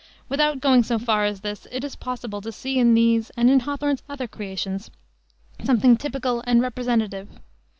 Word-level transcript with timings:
Without 0.29 0.61
going 0.61 0.81
so 0.81 0.97
far 0.97 1.25
as 1.25 1.41
this, 1.41 1.67
it 1.71 1.83
is 1.83 1.95
possible 1.95 2.41
to 2.41 2.51
see 2.51 2.79
in 2.79 2.95
these 2.95 3.29
and 3.37 3.51
in 3.51 3.59
Hawthorne's 3.59 4.01
other 4.09 4.27
creations 4.27 4.89
something 5.63 5.95
typical 5.95 6.43
and 6.47 6.59
representative. 6.59 7.29